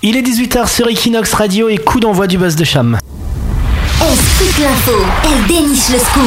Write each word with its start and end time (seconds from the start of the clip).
Il 0.00 0.16
est 0.16 0.22
18h 0.22 0.72
sur 0.72 0.86
Equinox 0.86 1.34
Radio 1.34 1.68
et 1.68 1.76
coup 1.76 1.98
d'envoi 1.98 2.28
du 2.28 2.38
buzz 2.38 2.54
de 2.54 2.62
Cham. 2.62 2.96
Elle 4.00 4.16
scoop 4.16 4.62
l'info, 4.62 4.92
elle 5.24 5.46
déniche 5.48 5.88
le 5.88 5.98
scoop. 5.98 6.22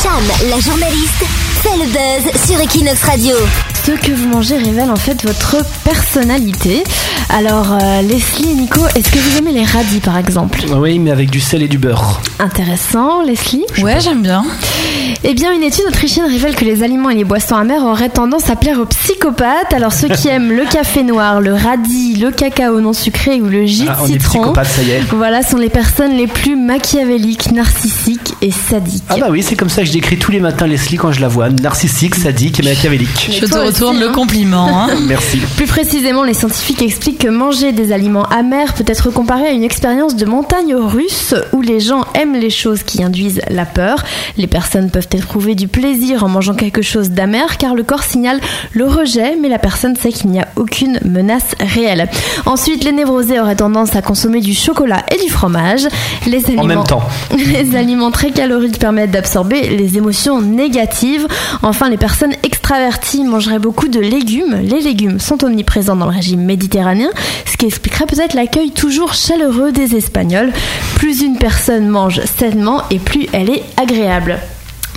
Cham, 0.00 0.48
la 0.48 0.60
journaliste, 0.60 1.24
fait 1.60 1.76
le 1.76 1.86
buzz 1.86 2.46
sur 2.46 2.60
Equinox 2.60 3.02
Radio. 3.02 3.34
Ce 3.90 4.06
que 4.06 4.12
vous 4.12 4.28
mangez 4.28 4.56
révèle 4.56 4.88
en 4.88 4.94
fait 4.96 5.20
votre 5.26 5.56
personnalité. 5.82 6.84
Alors 7.28 7.72
euh, 7.72 8.02
Leslie 8.02 8.50
et 8.52 8.54
Nico, 8.54 8.80
est-ce 8.94 9.10
que 9.10 9.18
vous 9.18 9.38
aimez 9.38 9.50
les 9.50 9.64
radis 9.64 9.98
par 9.98 10.16
exemple? 10.16 10.60
Oui, 10.76 11.00
mais 11.00 11.10
avec 11.10 11.28
du 11.28 11.40
sel 11.40 11.60
et 11.64 11.66
du 11.68 11.76
beurre. 11.78 12.20
Intéressant, 12.38 13.20
Leslie? 13.22 13.64
Ouais, 13.82 13.98
j'aime 14.00 14.22
bien. 14.22 14.44
Eh 15.24 15.34
bien, 15.34 15.52
une 15.52 15.64
étude 15.64 15.84
autrichienne 15.88 16.26
révèle 16.30 16.54
que 16.54 16.64
les 16.64 16.84
aliments 16.84 17.10
et 17.10 17.16
les 17.16 17.24
boissons 17.24 17.56
amères 17.56 17.82
auraient 17.84 18.08
tendance 18.10 18.48
à 18.48 18.54
plaire 18.54 18.78
aux 18.78 18.86
psychopathes. 18.86 19.72
Alors 19.74 19.92
ceux 19.92 20.08
qui 20.08 20.28
aiment 20.28 20.52
le 20.52 20.64
café 20.66 21.02
noir, 21.02 21.40
le 21.40 21.52
radis, 21.54 22.14
le 22.14 22.30
cacao 22.30 22.80
non 22.80 22.92
sucré 22.92 23.40
ou 23.40 23.46
le 23.46 23.66
jus 23.66 23.86
Ah, 23.88 23.96
de 23.96 24.00
on 24.02 24.06
est 24.06 24.12
citron, 24.12 24.38
psychopathe, 24.40 24.68
ça 24.68 24.82
y 24.82 24.90
est. 24.92 25.00
voilà 25.10 25.42
sont 25.42 25.58
les 25.58 25.68
personnes 25.68 26.12
les 26.16 26.28
plus 26.28 26.54
machiavéliques, 26.54 27.50
narcissiques 27.50 28.29
et 28.42 28.50
sadiques. 28.50 29.02
Ah 29.08 29.16
bah 29.18 29.26
oui, 29.30 29.42
c'est 29.42 29.56
comme 29.56 29.68
ça 29.68 29.82
que 29.82 29.88
je 29.88 29.92
décris 29.92 30.18
tous 30.18 30.30
les 30.30 30.40
matins 30.40 30.66
Leslie 30.66 30.96
quand 30.96 31.12
je 31.12 31.20
la 31.20 31.28
vois. 31.28 31.48
Narcissique, 31.50 32.14
sadique 32.14 32.60
et 32.60 32.62
machiavélique. 32.62 33.30
Je 33.32 33.44
te 33.46 33.58
retourne 33.58 33.96
aussi, 33.96 34.00
le 34.04 34.08
hein. 34.10 34.12
compliment. 34.12 34.68
hein. 34.84 34.88
Merci. 35.06 35.38
Plus 35.56 35.66
précisément, 35.66 36.22
les 36.24 36.34
scientifiques 36.34 36.82
expliquent 36.82 37.18
que 37.18 37.28
manger 37.28 37.72
des 37.72 37.92
aliments 37.92 38.24
amers 38.26 38.74
peut 38.74 38.84
être 38.86 39.10
comparé 39.10 39.46
à 39.46 39.50
une 39.50 39.64
expérience 39.64 40.16
de 40.16 40.24
montagne 40.26 40.74
russe 40.74 41.34
où 41.52 41.60
les 41.60 41.80
gens 41.80 42.04
aiment 42.14 42.34
les 42.36 42.50
choses 42.50 42.82
qui 42.82 43.02
induisent 43.02 43.40
la 43.50 43.66
peur. 43.66 44.02
Les 44.36 44.46
personnes 44.46 44.90
peuvent 44.90 45.08
éprouver 45.12 45.54
du 45.54 45.68
plaisir 45.68 46.24
en 46.24 46.28
mangeant 46.28 46.54
quelque 46.54 46.82
chose 46.82 47.10
d'amer 47.10 47.56
car 47.58 47.74
le 47.74 47.82
corps 47.82 48.02
signale 48.04 48.40
le 48.72 48.86
rejet, 48.86 49.36
mais 49.40 49.48
la 49.48 49.58
personne 49.58 49.96
sait 49.96 50.12
qu'il 50.12 50.30
n'y 50.30 50.40
a 50.40 50.48
aucune 50.56 50.98
menace 51.04 51.54
réelle. 51.60 52.08
Ensuite, 52.46 52.84
les 52.84 52.92
névrosés 52.92 53.40
auraient 53.40 53.56
tendance 53.56 53.96
à 53.96 54.02
consommer 54.02 54.40
du 54.40 54.54
chocolat 54.54 55.04
et 55.14 55.22
du 55.24 55.30
fromage. 55.30 55.86
Les 56.26 56.44
aliments, 56.46 56.62
En 56.62 56.66
même 56.66 56.84
temps. 56.84 57.02
les 57.36 57.76
aliments 57.76 58.10
très 58.10 58.29
caloriques 58.32 58.78
permettent 58.78 59.10
d'absorber 59.10 59.76
les 59.76 59.96
émotions 59.96 60.40
négatives. 60.40 61.26
Enfin, 61.62 61.88
les 61.88 61.96
personnes 61.96 62.34
extraverties 62.42 63.24
mangeraient 63.24 63.58
beaucoup 63.58 63.88
de 63.88 64.00
légumes. 64.00 64.56
Les 64.62 64.80
légumes 64.80 65.18
sont 65.18 65.44
omniprésents 65.44 65.96
dans 65.96 66.06
le 66.06 66.14
régime 66.14 66.44
méditerranéen, 66.44 67.10
ce 67.46 67.56
qui 67.56 67.66
expliquerait 67.66 68.06
peut-être 68.06 68.34
l'accueil 68.34 68.70
toujours 68.70 69.14
chaleureux 69.14 69.72
des 69.72 69.96
Espagnols. 69.96 70.52
Plus 70.96 71.22
une 71.22 71.36
personne 71.36 71.88
mange 71.88 72.20
sainement 72.38 72.82
et 72.90 72.98
plus 72.98 73.26
elle 73.32 73.50
est 73.50 73.62
agréable. 73.76 74.38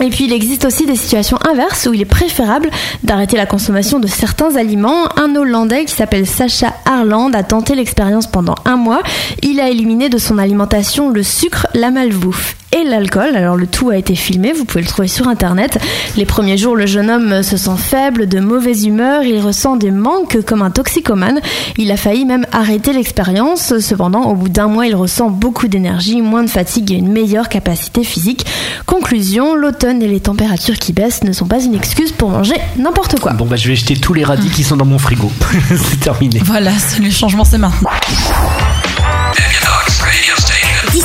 Et 0.02 0.10
puis 0.10 0.26
il 0.26 0.34
existe 0.34 0.66
aussi 0.66 0.86
des 0.86 0.96
situations 0.96 1.38
inverses 1.48 1.86
où 1.86 1.94
il 1.94 2.02
est 2.02 2.06
préférable 2.06 2.70
d'arrêter 3.04 3.38
la 3.38 3.46
consommation 3.46 4.00
de 4.00 4.08
certains 4.08 4.56
aliments. 4.56 5.08
Un 5.18 5.36
Hollandais 5.36 5.86
qui 5.86 5.94
s'appelle 5.94 6.26
Sacha 6.26 6.74
Harland 6.86 7.36
a 7.36 7.44
tenté 7.44 7.76
l'expérience 7.76 8.28
pendant 8.28 8.56
un 8.66 8.76
mois. 8.76 9.04
Il 9.44 9.60
a 9.60 9.70
éliminé 9.70 10.10
de 10.10 10.18
son 10.18 10.38
alimentation 10.38 11.10
le 11.10 11.24
sucre, 11.24 11.68
la 11.74 11.92
malbouffe 11.92 12.56
et 12.74 12.84
l'alcool. 12.84 13.36
Alors 13.36 13.56
le 13.56 13.68
tout 13.68 13.90
a 13.90 13.98
été 13.98 14.16
filmé, 14.16 14.52
vous 14.54 14.66
pouvez 14.66 14.82
le 14.82 14.88
trouver 14.88 15.08
sur 15.08 15.28
internet. 15.28 15.78
Les 16.18 16.26
premiers 16.26 16.58
jours, 16.58 16.76
le 16.76 16.86
jeune 16.86 17.10
homme 17.10 17.44
se 17.44 17.58
sent 17.58 17.78
faible, 17.78 18.28
de 18.28 18.40
mauvaise 18.40 18.86
humeur, 18.86 19.24
il 19.24 19.40
ressent 19.40 19.76
des 19.76 19.92
manques 19.92 20.42
comme 20.46 20.62
un 20.62 20.72
toxicomane. 20.72 21.40
Il 21.78 21.92
a 21.92 21.98
failli 21.98 22.26
même 22.26 22.46
arrêter 22.52 22.94
l'expérience. 22.94 23.78
Cependant, 23.80 24.24
au 24.24 24.36
bout 24.36 24.50
d'un 24.50 24.68
mois, 24.68 24.88
il 24.88 24.96
ressent 24.96 25.30
beaucoup 25.30 25.68
d'énergie, 25.68 26.22
moins 26.22 26.44
de 26.44 26.50
fatigue 26.50 26.92
et 26.92 26.96
une 26.96 27.12
meilleure 27.12 27.50
capacité 27.50 28.04
physique. 28.04 28.46
Conclusion, 28.86 29.56
l'automne 29.56 30.02
et 30.02 30.08
les 30.08 30.20
températures 30.20 30.78
qui 30.80 30.94
baissent 30.94 31.24
ne 31.24 31.32
sont 31.32 31.48
pas 31.48 31.62
une 31.64 31.76
excuse 31.76 32.12
pour 32.12 32.30
manger 32.30 32.56
n'importe 32.78 33.20
quoi. 33.20 33.34
Bon 33.34 33.46
bah 33.46 33.56
je 33.56 33.68
vais 33.68 33.76
jeter 33.76 33.96
tous 33.96 34.14
les 34.14 34.24
radis 34.24 34.50
qui 34.50 34.64
sont 34.64 34.78
dans 34.78 34.86
mon 34.86 34.98
frigo. 34.98 35.32
c'est 35.70 36.00
terminé. 36.00 36.40
Voilà, 36.44 36.72
c'est- 36.72 37.02
le 37.02 37.10
changement 37.12 37.44
c'est 37.44 37.58
maintenant. 37.58 37.90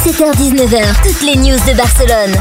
17h-19h, 0.05 1.03
toutes 1.03 1.23
les 1.23 1.37
news 1.37 1.59
de 1.67 1.77
Barcelone. 1.77 2.33